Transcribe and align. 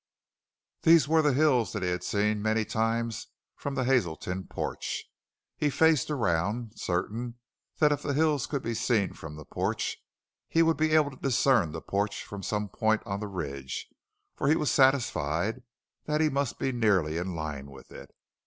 These 0.81 1.07
were 1.07 1.21
the 1.21 1.31
hills 1.35 1.73
that 1.73 1.83
he 1.83 1.89
had 1.89 2.03
seen 2.03 2.41
many 2.41 2.65
times 2.65 3.27
from 3.55 3.75
the 3.75 3.83
Hazelton 3.83 4.47
porch. 4.47 5.05
He 5.55 5.69
faced 5.69 6.09
around, 6.09 6.71
certain 6.75 7.35
that 7.77 7.91
if 7.91 8.01
the 8.01 8.15
hills 8.15 8.47
could 8.47 8.63
be 8.63 8.73
seen 8.73 9.13
from 9.13 9.35
the 9.35 9.45
porch 9.45 9.97
he 10.49 10.63
would 10.63 10.77
be 10.77 10.93
able 10.95 11.11
to 11.11 11.17
discern 11.17 11.71
the 11.71 11.81
porch 11.83 12.23
from 12.23 12.41
some 12.41 12.67
point 12.67 13.03
on 13.05 13.19
the 13.19 13.27
ridge, 13.27 13.89
for 14.35 14.47
he 14.47 14.55
was 14.55 14.71
satisfied 14.71 15.61
that 16.05 16.19
he 16.19 16.29
must 16.29 16.57
be 16.57 16.71
nearly 16.71 17.17
in 17.17 17.35
line 17.35 17.69
with 17.69 17.91
it. 17.91 18.09